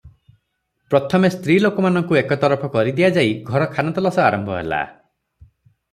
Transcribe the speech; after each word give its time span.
ପ୍ରଥମେ 0.93 1.29
ସ୍ତ୍ରୀ 1.35 1.57
ଲୋକମାନଙ୍କୁ 1.65 2.17
ଏକ 2.21 2.39
ତରଫ 2.45 2.71
କରିଦିଆଯାଇ 2.77 3.37
ଘର 3.51 3.71
ଖାନତଲାସ 3.77 4.25
ଆରମ୍ଭ 4.31 4.59
ହେଲା। 4.61 4.81